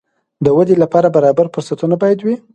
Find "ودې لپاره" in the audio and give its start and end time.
0.57-1.07